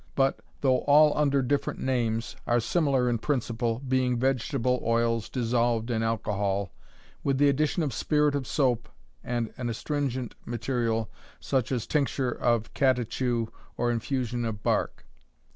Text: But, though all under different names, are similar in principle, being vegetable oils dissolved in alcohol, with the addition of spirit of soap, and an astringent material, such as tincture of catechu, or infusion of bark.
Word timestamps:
But, 0.15 0.39
though 0.61 0.79
all 0.85 1.15
under 1.15 1.43
different 1.43 1.79
names, 1.79 2.35
are 2.47 2.59
similar 2.59 3.07
in 3.07 3.19
principle, 3.19 3.83
being 3.87 4.17
vegetable 4.17 4.81
oils 4.83 5.29
dissolved 5.29 5.91
in 5.91 6.01
alcohol, 6.01 6.71
with 7.23 7.37
the 7.37 7.47
addition 7.47 7.83
of 7.83 7.93
spirit 7.93 8.33
of 8.33 8.47
soap, 8.47 8.89
and 9.23 9.53
an 9.57 9.69
astringent 9.69 10.33
material, 10.43 11.11
such 11.39 11.71
as 11.71 11.85
tincture 11.85 12.31
of 12.31 12.73
catechu, 12.73 13.49
or 13.77 13.91
infusion 13.91 14.43
of 14.43 14.63
bark. 14.63 15.05